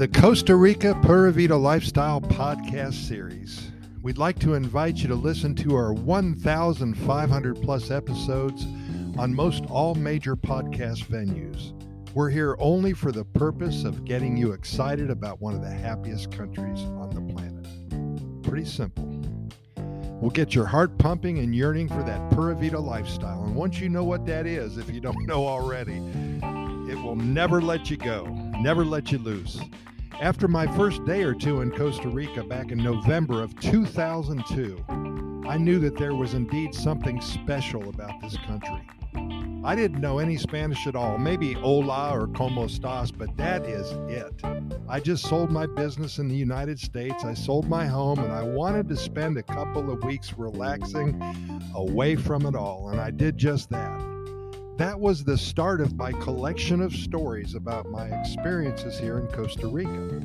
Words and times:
the 0.00 0.08
Costa 0.08 0.56
Rica 0.56 0.98
Pura 1.02 1.30
Vida 1.30 1.54
Lifestyle 1.54 2.22
podcast 2.22 3.06
series. 3.06 3.70
We'd 4.00 4.16
like 4.16 4.38
to 4.38 4.54
invite 4.54 4.96
you 4.96 5.08
to 5.08 5.14
listen 5.14 5.54
to 5.56 5.76
our 5.76 5.92
1,500 5.92 7.60
plus 7.60 7.90
episodes 7.90 8.64
on 9.18 9.34
most 9.34 9.66
all 9.66 9.94
major 9.94 10.36
podcast 10.36 11.04
venues. 11.04 11.74
We're 12.14 12.30
here 12.30 12.56
only 12.58 12.94
for 12.94 13.12
the 13.12 13.26
purpose 13.26 13.84
of 13.84 14.06
getting 14.06 14.38
you 14.38 14.52
excited 14.52 15.10
about 15.10 15.38
one 15.42 15.54
of 15.54 15.60
the 15.60 15.68
happiest 15.68 16.32
countries 16.32 16.80
on 16.80 17.10
the 17.10 17.34
planet. 17.34 18.42
Pretty 18.42 18.64
simple. 18.64 19.04
We'll 20.18 20.30
get 20.30 20.54
your 20.54 20.64
heart 20.64 20.96
pumping 20.96 21.40
and 21.40 21.54
yearning 21.54 21.88
for 21.88 22.02
that 22.04 22.30
Pura 22.30 22.54
Vida 22.54 22.80
lifestyle. 22.80 23.44
And 23.44 23.54
once 23.54 23.78
you 23.78 23.90
know 23.90 24.04
what 24.04 24.24
that 24.24 24.46
is, 24.46 24.78
if 24.78 24.90
you 24.90 25.02
don't 25.02 25.26
know 25.26 25.46
already, 25.46 25.98
it 26.90 26.96
will 26.96 27.16
never 27.16 27.60
let 27.60 27.90
you 27.90 27.98
go, 27.98 28.24
never 28.62 28.82
let 28.82 29.12
you 29.12 29.18
loose. 29.18 29.60
After 30.20 30.48
my 30.48 30.66
first 30.76 31.02
day 31.06 31.22
or 31.22 31.32
two 31.32 31.62
in 31.62 31.70
Costa 31.70 32.06
Rica 32.06 32.44
back 32.44 32.72
in 32.72 32.76
November 32.76 33.42
of 33.42 33.58
2002, 33.58 34.84
I 35.48 35.56
knew 35.56 35.78
that 35.78 35.96
there 35.96 36.14
was 36.14 36.34
indeed 36.34 36.74
something 36.74 37.22
special 37.22 37.88
about 37.88 38.20
this 38.20 38.36
country. 38.36 38.86
I 39.64 39.74
didn't 39.74 40.02
know 40.02 40.18
any 40.18 40.36
Spanish 40.36 40.86
at 40.86 40.94
all, 40.94 41.16
maybe 41.16 41.54
hola 41.54 42.10
or 42.12 42.26
como 42.28 42.66
estás, 42.66 43.16
but 43.16 43.34
that 43.38 43.64
is 43.64 43.92
it. 44.10 44.34
I 44.90 45.00
just 45.00 45.26
sold 45.26 45.50
my 45.50 45.64
business 45.64 46.18
in 46.18 46.28
the 46.28 46.36
United 46.36 46.78
States. 46.78 47.24
I 47.24 47.32
sold 47.32 47.66
my 47.66 47.86
home 47.86 48.18
and 48.18 48.30
I 48.30 48.42
wanted 48.42 48.90
to 48.90 48.96
spend 48.96 49.38
a 49.38 49.42
couple 49.42 49.90
of 49.90 50.04
weeks 50.04 50.34
relaxing 50.36 51.18
away 51.74 52.16
from 52.16 52.44
it 52.44 52.54
all, 52.54 52.90
and 52.90 53.00
I 53.00 53.10
did 53.10 53.38
just 53.38 53.70
that. 53.70 53.99
That 54.80 54.98
was 54.98 55.22
the 55.22 55.36
start 55.36 55.82
of 55.82 55.94
my 55.94 56.10
collection 56.10 56.80
of 56.80 56.94
stories 56.94 57.54
about 57.54 57.90
my 57.90 58.06
experiences 58.18 58.98
here 58.98 59.18
in 59.18 59.26
Costa 59.26 59.66
Rica. 59.66 60.22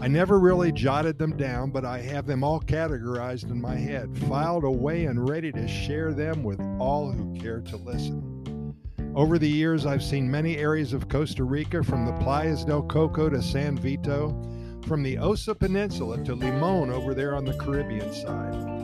I 0.00 0.08
never 0.08 0.40
really 0.40 0.72
jotted 0.72 1.20
them 1.20 1.36
down, 1.36 1.70
but 1.70 1.84
I 1.84 2.00
have 2.00 2.26
them 2.26 2.42
all 2.42 2.58
categorized 2.58 3.48
in 3.48 3.60
my 3.60 3.76
head, 3.76 4.10
filed 4.28 4.64
away, 4.64 5.04
and 5.04 5.28
ready 5.28 5.52
to 5.52 5.68
share 5.68 6.12
them 6.12 6.42
with 6.42 6.60
all 6.80 7.12
who 7.12 7.38
care 7.38 7.60
to 7.60 7.76
listen. 7.76 8.74
Over 9.14 9.38
the 9.38 9.48
years, 9.48 9.86
I've 9.86 10.02
seen 10.02 10.28
many 10.28 10.56
areas 10.56 10.92
of 10.92 11.08
Costa 11.08 11.44
Rica, 11.44 11.84
from 11.84 12.06
the 12.06 12.24
Playas 12.24 12.66
del 12.66 12.82
Coco 12.82 13.28
to 13.28 13.40
San 13.40 13.78
Vito, 13.78 14.34
from 14.88 15.04
the 15.04 15.16
Osa 15.16 15.54
Peninsula 15.54 16.24
to 16.24 16.34
Limon 16.34 16.90
over 16.90 17.14
there 17.14 17.36
on 17.36 17.44
the 17.44 17.54
Caribbean 17.54 18.12
side, 18.12 18.75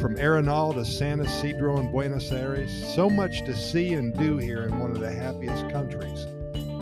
from 0.00 0.16
Arenal 0.16 0.74
to 0.74 0.84
San 0.84 1.20
Isidro 1.20 1.78
and 1.78 1.90
Buenos 1.90 2.32
Aires. 2.32 2.70
So 2.94 3.08
much 3.08 3.44
to 3.44 3.54
see 3.54 3.94
and 3.94 4.16
do 4.16 4.38
here 4.38 4.64
in 4.64 4.78
one 4.78 4.90
of 4.90 5.00
the 5.00 5.10
happiest 5.10 5.68
countries 5.70 6.26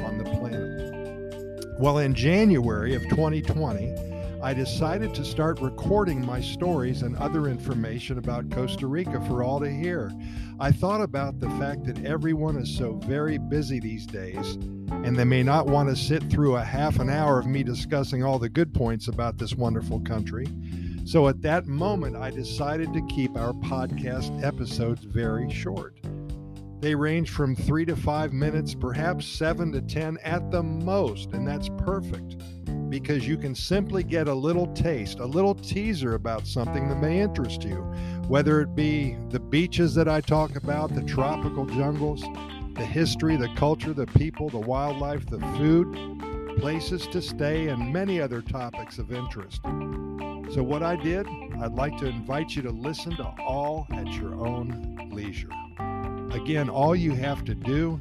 on 0.05 0.19
the 0.19 0.25
planet. 0.25 1.67
Well, 1.79 1.99
in 1.99 2.15
January 2.15 2.95
of 2.95 3.03
2020, 3.09 3.95
I 4.43 4.55
decided 4.55 5.15
to 5.15 5.25
start 5.25 5.61
recording 5.61 6.25
my 6.27 6.41
stories 6.41 7.03
and 7.03 7.17
other 7.17 7.47
information 7.47 8.19
about 8.19 8.51
Costa 8.51 8.89
Rica 8.89 9.21
for 9.27 9.45
all 9.45 9.61
to 9.61 9.71
hear. 9.71 10.11
I 10.59 10.73
thought 10.73 11.01
about 11.01 11.39
the 11.39 11.51
fact 11.51 11.85
that 11.85 12.05
everyone 12.05 12.57
is 12.57 12.77
so 12.77 12.95
very 12.95 13.39
busy 13.39 13.79
these 13.79 14.05
days, 14.07 14.55
and 14.91 15.17
they 15.17 15.25
may 15.25 15.45
not 15.45 15.67
want 15.67 15.89
to 15.91 15.97
sit 15.97 16.29
through 16.31 16.57
a 16.57 16.65
half 16.65 16.99
an 16.99 17.09
hour 17.09 17.39
of 17.39 17.47
me 17.47 17.63
discussing 17.63 18.25
all 18.25 18.41
the 18.41 18.49
good 18.49 18.75
points 18.75 19.07
about 19.07 19.39
this 19.39 19.55
wonderful 19.55 20.01
country. 20.01 20.47
So 21.05 21.29
at 21.29 21.43
that 21.43 21.67
moment, 21.67 22.17
I 22.17 22.31
decided 22.31 22.93
to 22.93 23.07
keep 23.07 23.37
our 23.37 23.53
podcast 23.53 24.43
episodes 24.45 25.05
very 25.05 25.51
short. 25.51 25.99
They 26.81 26.95
range 26.95 27.31
from 27.31 27.55
three 27.55 27.85
to 27.87 27.97
five 27.97 28.33
minutes, 28.33 28.75
perhaps 28.75 29.27
seven 29.27 29.73
to 29.73 29.81
10 29.81 30.19
at 30.25 30.51
the 30.51 30.63
most, 30.63 31.33
and 31.33 31.47
that's 31.47 31.69
perfect 31.79 32.37
because 32.89 33.27
you 33.27 33.39
can 33.39 33.55
simply 33.55 34.03
get 34.03 34.29
a 34.29 34.35
little 34.35 34.67
taste, 34.75 35.19
a 35.19 35.25
little 35.25 35.55
teaser 35.55 36.15
about 36.15 36.47
something 36.47 36.89
that 36.89 37.01
may 37.01 37.21
interest 37.21 37.65
you, 37.65 37.77
whether 38.29 38.61
it 38.61 38.75
be 38.75 39.17
the 39.31 39.41
beaches 39.41 39.95
that 39.95 40.09
I 40.09 40.21
talk 40.21 40.57
about, 40.57 40.95
the 40.95 41.03
tropical 41.03 41.65
jungles, 41.65 42.21
the 42.75 42.85
history, 42.85 43.37
the 43.37 43.49
culture, 43.57 43.95
the 43.95 44.07
people, 44.07 44.51
the 44.51 44.59
wildlife, 44.59 45.25
the 45.27 45.41
food, 45.57 46.59
places 46.59 47.07
to 47.09 47.23
stay, 47.23 47.69
and 47.69 47.93
many 47.93 48.21
other 48.21 48.43
topics 48.43 48.99
of 48.99 49.11
interest. 49.11 49.63
So, 50.53 50.63
what 50.63 50.83
I 50.83 50.97
did, 50.97 51.27
I'd 51.63 51.73
like 51.73 51.97
to 51.97 52.07
invite 52.07 52.55
you 52.55 52.61
to 52.61 52.71
listen 52.71 53.17
to 53.17 53.25
all 53.41 53.87
at 53.91 54.07
your 54.09 54.35
own 54.35 55.09
leisure. 55.11 55.49
Again, 56.31 56.69
all 56.69 56.95
you 56.95 57.13
have 57.13 57.43
to 57.47 57.55
do 57.55 57.99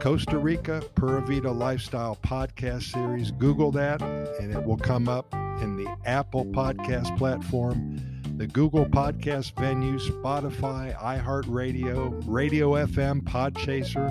Costa 0.00 0.38
Rica 0.38 0.82
Pura 0.94 1.20
Vida 1.20 1.50
Lifestyle 1.50 2.16
Podcast 2.22 2.84
Series. 2.84 3.30
Google 3.32 3.70
that 3.72 4.00
and 4.00 4.50
it 4.50 4.64
will 4.64 4.78
come 4.78 5.06
up 5.06 5.34
in 5.60 5.76
the 5.76 5.94
Apple 6.06 6.46
Podcast 6.46 7.14
platform, 7.18 8.00
the 8.38 8.46
Google 8.46 8.86
Podcast 8.86 9.54
venue, 9.56 9.98
Spotify, 9.98 10.96
iHeartRadio, 10.96 12.22
Radio 12.26 12.70
FM, 12.70 13.20
Podchaser, 13.20 14.08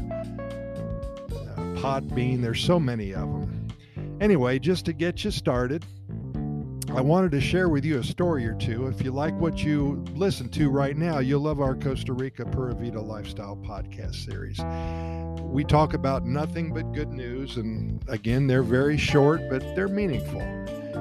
uh, 1.32 1.82
Podbean. 1.82 2.44
There's 2.44 2.64
so 2.64 2.80
many 2.80 3.14
of 3.14 3.22
them. 3.22 3.68
Anyway, 4.22 4.60
just 4.60 4.86
to 4.86 4.94
get 4.94 5.24
you 5.24 5.32
started, 5.32 5.84
I 6.92 7.02
wanted 7.02 7.32
to 7.32 7.42
share 7.42 7.70
with 7.70 7.86
you 7.86 8.00
a 8.00 8.04
story 8.04 8.46
or 8.46 8.56
two. 8.56 8.88
If 8.88 9.02
you 9.02 9.12
like 9.12 9.34
what 9.40 9.64
you 9.64 10.04
listen 10.16 10.50
to 10.50 10.70
right 10.70 10.98
now, 10.98 11.20
you'll 11.20 11.42
love 11.42 11.62
our 11.62 11.76
Costa 11.76 12.14
Rica 12.14 12.46
Pura 12.46 12.74
Vida 12.74 13.00
Lifestyle 13.00 13.56
podcast 13.58 14.16
series 14.16 14.60
we 15.50 15.64
talk 15.64 15.94
about 15.94 16.26
nothing 16.26 16.72
but 16.72 16.92
good 16.94 17.12
news. 17.12 17.58
And 17.58 18.04
again, 18.08 18.48
they're 18.48 18.64
very 18.64 18.98
short, 18.98 19.42
but 19.50 19.62
they're 19.76 19.88
meaningful. 19.88 20.44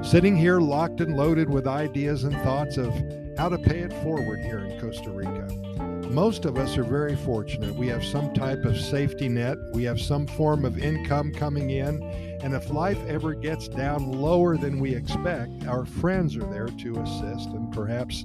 Sitting 0.02 0.36
here 0.36 0.60
locked 0.60 1.00
and 1.00 1.16
loaded 1.16 1.50
with 1.50 1.66
ideas 1.66 2.24
and 2.24 2.34
thoughts 2.42 2.76
of 2.76 2.92
how 3.36 3.48
to 3.48 3.58
pay 3.58 3.80
it 3.80 3.92
forward 4.02 4.40
here 4.40 4.60
in 4.60 4.80
Costa 4.80 5.10
Rica. 5.10 5.87
Most 6.10 6.46
of 6.46 6.56
us 6.56 6.78
are 6.78 6.84
very 6.84 7.16
fortunate. 7.16 7.74
We 7.74 7.86
have 7.88 8.02
some 8.02 8.32
type 8.32 8.64
of 8.64 8.80
safety 8.80 9.28
net, 9.28 9.58
we 9.74 9.84
have 9.84 10.00
some 10.00 10.26
form 10.26 10.64
of 10.64 10.78
income 10.78 11.32
coming 11.32 11.70
in. 11.70 12.02
And 12.42 12.54
if 12.54 12.70
life 12.70 12.98
ever 13.06 13.34
gets 13.34 13.68
down 13.68 14.12
lower 14.12 14.56
than 14.56 14.80
we 14.80 14.94
expect, 14.94 15.66
our 15.66 15.84
friends 15.84 16.34
are 16.36 16.50
there 16.50 16.68
to 16.68 17.00
assist 17.00 17.48
and 17.50 17.70
perhaps 17.72 18.24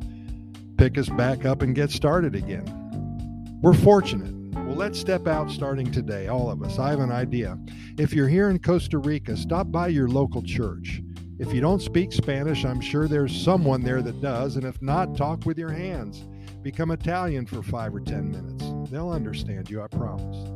pick 0.77 0.97
us 0.97 1.09
back 1.09 1.45
up 1.45 1.61
and 1.61 1.75
get 1.75 1.91
started 1.91 2.35
again. 2.35 3.59
We're 3.61 3.73
fortunate. 3.73 4.33
Well, 4.65 4.75
let's 4.75 4.99
step 4.99 5.27
out 5.27 5.51
starting 5.51 5.91
today, 5.91 6.29
all 6.29 6.49
of 6.49 6.63
us. 6.63 6.79
I 6.79 6.89
have 6.89 6.99
an 6.99 7.11
idea. 7.11 7.57
If 7.97 8.13
you're 8.13 8.29
here 8.29 8.49
in 8.49 8.59
Costa 8.59 8.97
Rica, 8.97 9.35
stop 9.35 9.71
by 9.71 9.89
your 9.89 10.07
local 10.07 10.41
church. 10.41 11.01
If 11.37 11.53
you 11.53 11.59
don't 11.59 11.81
speak 11.81 12.13
Spanish, 12.13 12.63
I'm 12.63 12.79
sure 12.79 13.07
there's 13.07 13.35
someone 13.35 13.81
there 13.83 14.01
that 14.01 14.21
does. 14.21 14.55
And 14.55 14.65
if 14.65 14.81
not, 14.81 15.17
talk 15.17 15.45
with 15.45 15.57
your 15.57 15.71
hands. 15.71 16.25
Become 16.63 16.91
Italian 16.91 17.45
for 17.45 17.61
five 17.61 17.93
or 17.93 17.99
10 17.99 18.31
minutes. 18.31 18.89
They'll 18.89 19.09
understand 19.09 19.69
you, 19.69 19.81
I 19.81 19.87
promise. 19.87 20.49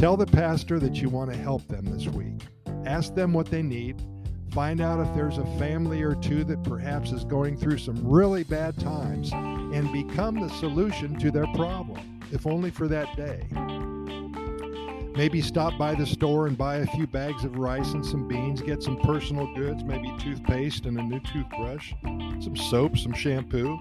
Tell 0.00 0.16
the 0.16 0.24
pastor 0.24 0.78
that 0.80 1.02
you 1.02 1.10
want 1.10 1.30
to 1.30 1.36
help 1.36 1.68
them 1.68 1.84
this 1.84 2.08
week. 2.08 2.46
Ask 2.86 3.14
them 3.14 3.34
what 3.34 3.50
they 3.50 3.62
need. 3.62 4.02
Find 4.52 4.80
out 4.80 5.06
if 5.06 5.14
there's 5.14 5.36
a 5.36 5.44
family 5.58 6.00
or 6.00 6.14
two 6.14 6.44
that 6.44 6.64
perhaps 6.64 7.12
is 7.12 7.24
going 7.24 7.58
through 7.58 7.76
some 7.76 8.02
really 8.02 8.42
bad 8.42 8.78
times 8.80 9.32
and 9.32 9.92
become 9.92 10.40
the 10.40 10.48
solution 10.48 11.18
to 11.18 11.30
their 11.30 11.46
problem 11.54 12.20
if 12.32 12.46
only 12.46 12.70
for 12.70 12.88
that 12.88 13.14
day. 13.14 13.46
Maybe 15.14 15.42
stop 15.42 15.76
by 15.76 15.94
the 15.94 16.06
store 16.06 16.46
and 16.46 16.56
buy 16.56 16.76
a 16.76 16.86
few 16.86 17.06
bags 17.06 17.44
of 17.44 17.58
rice 17.58 17.92
and 17.92 18.04
some 18.04 18.26
beans, 18.26 18.62
get 18.62 18.82
some 18.82 18.96
personal 19.00 19.54
goods, 19.54 19.84
maybe 19.84 20.10
toothpaste 20.18 20.86
and 20.86 20.98
a 20.98 21.02
new 21.02 21.20
toothbrush, 21.20 21.92
some 22.40 22.56
soap, 22.56 22.96
some 22.96 23.12
shampoo. 23.12 23.78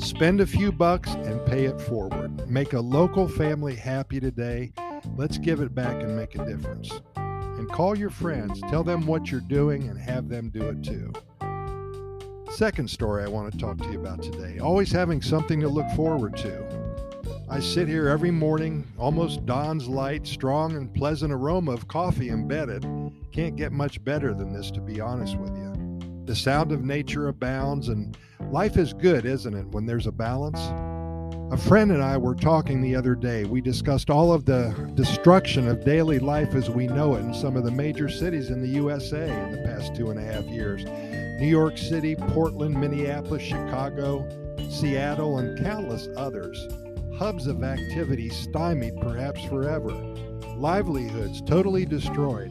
Spend 0.00 0.40
a 0.40 0.46
few 0.46 0.72
bucks 0.72 1.12
and 1.12 1.44
pay 1.44 1.66
it 1.66 1.78
forward. 1.78 2.48
Make 2.48 2.72
a 2.72 2.80
local 2.80 3.28
family 3.28 3.76
happy 3.76 4.18
today. 4.18 4.72
Let's 5.14 5.36
give 5.36 5.60
it 5.60 5.74
back 5.74 6.02
and 6.02 6.16
make 6.16 6.34
a 6.36 6.44
difference. 6.46 6.90
And 7.16 7.70
call 7.70 7.96
your 7.96 8.08
friends, 8.08 8.60
tell 8.62 8.82
them 8.82 9.06
what 9.06 9.30
you're 9.30 9.42
doing, 9.42 9.88
and 9.88 9.98
have 9.98 10.30
them 10.30 10.48
do 10.48 10.62
it 10.70 10.82
too. 10.82 11.12
Second 12.50 12.88
story 12.88 13.24
I 13.24 13.28
want 13.28 13.52
to 13.52 13.58
talk 13.58 13.76
to 13.78 13.92
you 13.92 14.00
about 14.00 14.22
today 14.22 14.58
always 14.58 14.90
having 14.90 15.20
something 15.20 15.60
to 15.60 15.68
look 15.68 15.88
forward 15.90 16.34
to. 16.38 16.66
I 17.50 17.60
sit 17.60 17.86
here 17.86 18.08
every 18.08 18.30
morning, 18.30 18.86
almost 18.96 19.44
dawn's 19.44 19.86
light, 19.86 20.26
strong 20.26 20.76
and 20.76 20.92
pleasant 20.94 21.32
aroma 21.32 21.72
of 21.72 21.88
coffee 21.88 22.30
embedded. 22.30 22.86
Can't 23.32 23.56
get 23.56 23.70
much 23.70 24.02
better 24.02 24.32
than 24.32 24.52
this, 24.52 24.70
to 24.70 24.80
be 24.80 25.00
honest 25.00 25.36
with 25.36 25.54
you. 25.56 26.00
The 26.24 26.36
sound 26.36 26.72
of 26.72 26.84
nature 26.84 27.28
abounds, 27.28 27.88
and 27.88 28.16
life 28.52 28.76
is 28.76 28.92
good, 28.92 29.24
isn't 29.24 29.54
it, 29.54 29.66
when 29.68 29.86
there's 29.86 30.06
a 30.06 30.12
balance? 30.12 30.60
A 31.52 31.56
friend 31.56 31.90
and 31.90 32.02
I 32.02 32.16
were 32.16 32.34
talking 32.34 32.80
the 32.80 32.94
other 32.94 33.14
day. 33.14 33.44
We 33.44 33.60
discussed 33.60 34.10
all 34.10 34.32
of 34.32 34.44
the 34.44 34.90
destruction 34.94 35.68
of 35.68 35.84
daily 35.84 36.18
life 36.18 36.54
as 36.54 36.70
we 36.70 36.86
know 36.86 37.14
it 37.14 37.20
in 37.20 37.34
some 37.34 37.56
of 37.56 37.64
the 37.64 37.70
major 37.70 38.08
cities 38.08 38.50
in 38.50 38.60
the 38.60 38.68
USA 38.68 39.28
in 39.44 39.52
the 39.52 39.62
past 39.64 39.94
two 39.94 40.10
and 40.10 40.18
a 40.18 40.22
half 40.22 40.44
years 40.44 40.84
New 41.40 41.48
York 41.48 41.78
City, 41.78 42.14
Portland, 42.14 42.78
Minneapolis, 42.78 43.42
Chicago, 43.42 44.28
Seattle, 44.68 45.38
and 45.38 45.58
countless 45.64 46.06
others 46.16 46.68
hubs 47.20 47.46
of 47.46 47.62
activity 47.62 48.30
stymied 48.30 48.96
perhaps 48.96 49.44
forever, 49.44 49.90
livelihoods 50.56 51.42
totally 51.42 51.84
destroyed, 51.84 52.50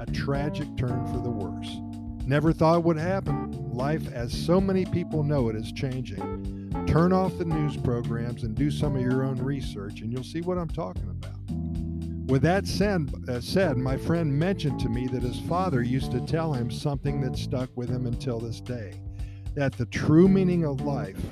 a 0.00 0.06
tragic 0.06 0.66
turn 0.76 1.06
for 1.06 1.20
the 1.22 1.30
worse. 1.30 1.76
Never 2.26 2.52
thought 2.52 2.78
it 2.78 2.84
would 2.84 2.96
happen. 2.96 3.67
Life, 3.78 4.12
as 4.12 4.32
so 4.32 4.60
many 4.60 4.84
people 4.84 5.22
know 5.22 5.48
it, 5.50 5.54
is 5.54 5.70
changing. 5.70 6.84
Turn 6.88 7.12
off 7.12 7.38
the 7.38 7.44
news 7.44 7.76
programs 7.76 8.42
and 8.42 8.56
do 8.56 8.72
some 8.72 8.96
of 8.96 9.02
your 9.02 9.22
own 9.22 9.36
research, 9.36 10.00
and 10.00 10.12
you'll 10.12 10.24
see 10.24 10.40
what 10.40 10.58
I'm 10.58 10.68
talking 10.68 11.08
about. 11.08 11.38
With 12.28 12.42
that 12.42 12.66
said, 12.66 13.08
uh, 13.28 13.40
said, 13.40 13.76
my 13.76 13.96
friend 13.96 14.36
mentioned 14.36 14.80
to 14.80 14.88
me 14.88 15.06
that 15.06 15.22
his 15.22 15.38
father 15.42 15.80
used 15.80 16.10
to 16.10 16.20
tell 16.20 16.52
him 16.52 16.72
something 16.72 17.20
that 17.20 17.36
stuck 17.36 17.70
with 17.76 17.88
him 17.88 18.06
until 18.06 18.40
this 18.40 18.60
day 18.60 19.00
that 19.54 19.72
the 19.74 19.86
true 19.86 20.26
meaning 20.26 20.64
of 20.64 20.80
life 20.80 21.22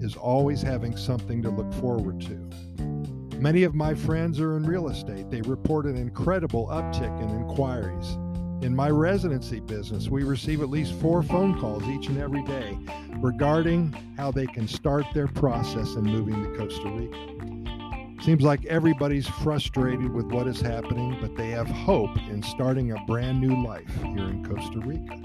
is 0.00 0.14
always 0.14 0.62
having 0.62 0.96
something 0.96 1.42
to 1.42 1.50
look 1.50 1.72
forward 1.74 2.20
to. 2.20 3.36
Many 3.40 3.64
of 3.64 3.74
my 3.74 3.94
friends 3.94 4.38
are 4.38 4.56
in 4.56 4.64
real 4.64 4.90
estate. 4.90 5.28
They 5.28 5.40
report 5.42 5.86
an 5.86 5.96
incredible 5.96 6.68
uptick 6.68 7.20
in 7.20 7.30
inquiries. 7.30 8.16
In 8.62 8.74
my 8.74 8.88
residency 8.88 9.60
business, 9.60 10.08
we 10.08 10.24
receive 10.24 10.62
at 10.62 10.70
least 10.70 10.94
four 10.94 11.22
phone 11.22 11.60
calls 11.60 11.84
each 11.84 12.08
and 12.08 12.18
every 12.18 12.42
day 12.44 12.78
regarding 13.18 13.92
how 14.16 14.30
they 14.32 14.46
can 14.46 14.66
start 14.66 15.04
their 15.14 15.28
process 15.28 15.94
in 15.94 16.04
moving 16.04 16.42
to 16.42 16.58
Costa 16.58 16.88
Rica. 16.88 18.22
Seems 18.22 18.42
like 18.42 18.64
everybody's 18.64 19.28
frustrated 19.28 20.10
with 20.12 20.26
what 20.32 20.48
is 20.48 20.60
happening, 20.60 21.18
but 21.20 21.36
they 21.36 21.50
have 21.50 21.68
hope 21.68 22.16
in 22.28 22.42
starting 22.42 22.92
a 22.92 23.04
brand 23.06 23.40
new 23.40 23.62
life 23.64 23.94
here 24.02 24.28
in 24.28 24.44
Costa 24.44 24.80
Rica. 24.80 25.20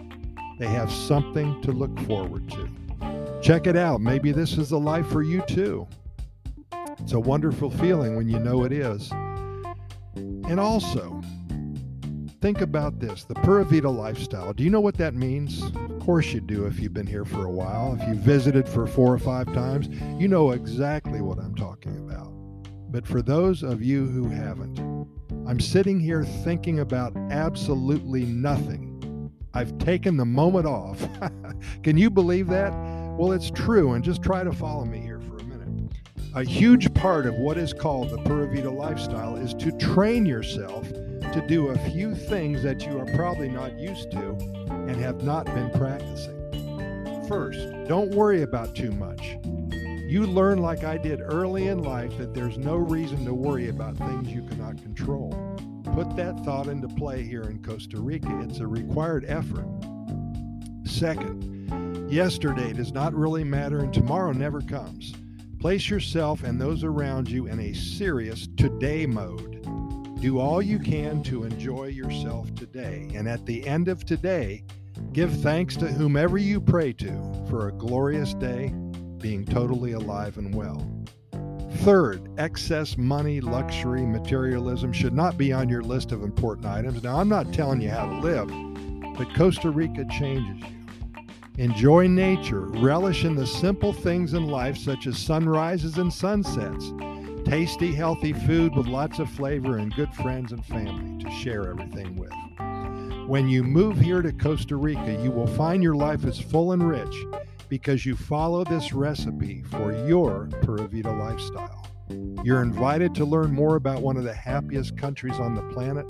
They 0.60 0.68
have 0.68 0.92
something 0.92 1.62
to 1.64 1.72
look 1.72 1.98
forward 2.02 2.50
to. 2.52 2.70
Check 3.42 3.66
it 3.66 3.76
out. 3.76 4.02
Maybe 4.02 4.32
this 4.32 4.58
is 4.58 4.70
the 4.70 4.80
life 4.80 5.08
for 5.08 5.24
you 5.24 5.42
too. 5.48 5.88
It's 7.00 7.14
a 7.14 7.20
wonderful 7.20 7.72
feeling 7.72 8.16
when 8.16 8.30
you 8.30 8.40
know 8.40 8.66
it 8.66 8.72
is. 8.72 9.10
And 10.16 10.60
also, 10.60 11.22
think 12.42 12.62
about 12.62 13.00
this 13.00 13.24
the 13.24 13.36
Pura 13.36 13.64
Vida 13.64 13.90
lifestyle. 13.90 14.52
Do 14.52 14.64
you 14.64 14.72
know 14.72 14.82
what 14.82 14.98
that 14.98 15.14
means? 15.14 15.62
Of 15.62 16.00
course, 16.00 16.34
you 16.34 16.42
do 16.42 16.66
if 16.66 16.80
you've 16.80 16.94
been 16.94 17.08
here 17.08 17.24
for 17.24 17.46
a 17.46 17.52
while. 17.52 17.96
If 18.00 18.08
you've 18.08 18.18
visited 18.18 18.68
for 18.68 18.88
four 18.88 19.14
or 19.14 19.20
five 19.20 19.46
times, 19.54 19.88
you 20.20 20.28
know 20.28 20.52
exactly 20.52 21.22
what 21.22 21.38
I'm 21.38 21.56
talking 21.56 21.98
about. 22.00 22.34
But 22.92 23.06
for 23.06 23.22
those 23.22 23.62
of 23.62 23.84
you 23.84 24.08
who 24.08 24.28
haven't, 24.28 24.80
I'm 25.48 25.60
sitting 25.60 26.00
here 26.00 26.26
thinking 26.26 26.80
about 26.80 27.16
absolutely 27.30 28.26
nothing. 28.26 29.32
I've 29.54 29.78
taken 29.78 30.18
the 30.18 30.26
moment 30.26 30.66
off. 30.66 31.08
Can 31.84 31.96
you 31.96 32.10
believe 32.10 32.48
that? 32.48 32.72
Well, 33.18 33.34
it's 33.34 33.52
true, 33.52 33.94
and 33.94 34.04
just 34.04 34.24
try 34.24 34.44
to 34.44 34.52
follow 34.52 34.86
me 34.86 35.00
here 35.00 35.20
for 35.20 35.38
a 35.38 35.44
minute. 35.44 35.94
A 36.34 36.44
huge 36.44 36.92
part 36.96 37.28
of 37.28 37.36
what 37.36 37.58
is 37.58 37.72
called 37.72 38.10
the 38.10 38.18
Pura 38.20 38.48
Vida 38.48 38.72
lifestyle 38.72 39.36
is 39.36 39.54
to 39.56 39.72
train 39.74 40.26
yourself 40.26 40.92
to 41.34 41.42
do 41.48 41.70
a 41.70 41.78
few 41.90 42.14
things 42.14 42.62
that 42.64 42.86
you 42.86 43.00
are 43.00 43.06
probably 43.16 43.48
not 43.48 43.80
used 43.80 44.12
to 44.12 44.36
and 44.70 44.96
have 44.98 45.24
not 45.24 45.46
been 45.46 45.72
practicing. 45.72 46.38
First, 47.28 47.60
don't 47.88 48.12
worry 48.12 48.42
about 48.42 48.76
too 48.76 48.92
much. 48.92 49.38
You 50.10 50.28
learn, 50.28 50.60
like 50.60 50.84
I 50.84 50.98
did 50.98 51.22
early 51.22 51.68
in 51.68 51.84
life, 51.84 52.18
that 52.18 52.34
there's 52.34 52.58
no 52.58 52.76
reason 52.76 53.24
to 53.24 53.34
worry 53.34 53.70
about 53.70 53.96
things 53.96 54.28
you 54.28 54.44
cannot 54.44 54.82
control. 54.82 55.32
Put 55.96 56.16
that 56.18 56.38
thought 56.44 56.68
into 56.68 56.90
play 56.90 57.24
here 57.24 57.44
in 57.44 57.64
Costa 57.64 58.00
Rica. 58.02 58.42
It's 58.42 58.60
a 58.60 58.68
required 58.68 59.24
effort. 59.30 59.68
Second, 60.84 62.12
yesterday 62.12 62.74
does 62.74 62.92
not 62.92 63.14
really 63.14 63.46
matter 63.46 63.80
and 63.80 63.94
tomorrow 63.94 64.34
never 64.34 64.60
comes. 64.60 65.14
Place 65.60 65.90
yourself 65.90 66.44
and 66.44 66.60
those 66.60 66.84
around 66.84 67.30
you 67.30 67.48
in 67.48 67.60
a 67.60 67.74
serious 67.74 68.48
today 68.58 69.06
mode. 69.06 69.51
Do 70.22 70.38
all 70.38 70.62
you 70.62 70.78
can 70.78 71.24
to 71.24 71.46
enjoy 71.46 71.86
yourself 71.86 72.54
today. 72.54 73.10
And 73.16 73.28
at 73.28 73.44
the 73.48 73.66
end 73.66 73.88
of 73.88 74.06
today, 74.06 74.64
give 75.14 75.34
thanks 75.42 75.76
to 75.78 75.88
whomever 75.88 76.38
you 76.38 76.62
pray 76.62 76.94
to 76.94 77.46
for 77.50 77.68
a 77.68 77.72
glorious 77.72 78.36
day, 78.36 78.68
being 79.18 79.44
totally 79.44 79.94
alive 79.94 80.38
and 80.38 80.54
well. 80.54 80.88
Third, 81.78 82.30
excess 82.38 83.00
money, 83.00 83.42
luxury, 83.42 84.06
materialism 84.06 84.94
should 84.94 85.14
not 85.14 85.40
be 85.40 85.52
on 85.52 85.70
your 85.70 85.82
list 85.82 86.12
of 86.12 86.22
important 86.22 86.68
items. 86.68 87.02
Now, 87.02 87.18
I'm 87.18 87.28
not 87.28 87.52
telling 87.52 87.82
you 87.82 87.90
how 87.90 88.06
to 88.06 88.20
live, 88.20 88.48
but 89.18 89.34
Costa 89.34 89.72
Rica 89.72 90.06
changes 90.06 90.70
you. 90.70 90.78
Enjoy 91.58 92.06
nature, 92.06 92.68
relish 92.68 93.26
in 93.26 93.34
the 93.34 93.48
simple 93.48 93.92
things 93.92 94.36
in 94.36 94.46
life, 94.46 94.78
such 94.78 95.08
as 95.08 95.18
sunrises 95.18 95.98
and 95.98 96.14
sunsets 96.14 96.94
Tasty, 97.52 97.94
healthy 97.94 98.32
food 98.32 98.78
with 98.78 98.88
lots 98.88 99.20
of 99.20 99.30
flavor 99.30 99.78
and 99.78 99.94
good 99.94 100.14
friends 100.14 100.54
and 100.54 100.66
family 100.66 101.22
to 101.22 101.30
share 101.32 101.70
everything 101.70 102.16
with. 102.16 102.32
When 103.28 103.50
you 103.50 103.62
move 103.62 104.00
here 104.00 104.22
to 104.22 104.32
Costa 104.32 104.78
Rica, 104.78 105.20
you 105.22 105.32
will 105.32 105.48
find 105.48 105.84
your 105.84 105.98
life 105.98 106.24
is 106.24 106.40
full 106.40 106.72
and 106.72 106.82
rich 106.82 107.14
because 107.68 108.06
you 108.06 108.16
follow 108.16 108.64
this 108.64 108.94
recipe 108.94 109.64
for 109.64 109.92
your 110.08 110.48
Pura 110.62 110.88
Vida 110.88 111.12
lifestyle. 111.12 111.86
You're 112.42 112.62
invited 112.62 113.14
to 113.16 113.26
learn 113.26 113.52
more 113.52 113.76
about 113.76 114.02
one 114.02 114.16
of 114.16 114.24
the 114.24 114.34
happiest 114.34 114.96
countries 114.96 115.38
on 115.38 115.54
the 115.54 115.74
planet, 115.74 116.10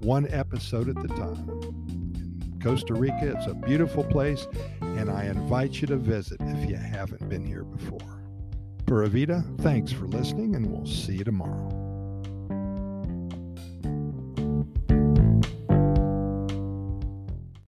one 0.00 0.28
episode 0.28 0.90
at 0.90 0.96
the 0.96 1.08
time. 1.08 2.58
Costa 2.62 2.92
Rica, 2.92 3.34
it's 3.34 3.46
a 3.46 3.54
beautiful 3.54 4.04
place, 4.04 4.46
and 4.82 5.10
I 5.10 5.24
invite 5.24 5.80
you 5.80 5.86
to 5.86 5.96
visit 5.96 6.36
if 6.42 6.68
you 6.68 6.76
haven't 6.76 7.30
been 7.30 7.46
here 7.46 7.64
before. 7.64 8.21
Pura 8.92 9.08
Vida, 9.08 9.42
thanks 9.62 9.90
for 9.90 10.06
listening, 10.06 10.54
and 10.54 10.70
we'll 10.70 10.84
see 10.84 11.14
you 11.14 11.24
tomorrow. 11.24 11.81